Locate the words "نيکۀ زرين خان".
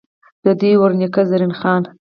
0.99-1.81